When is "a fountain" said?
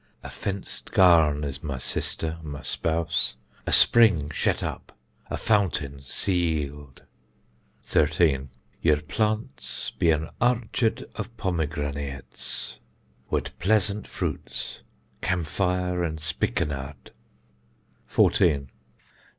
5.29-5.99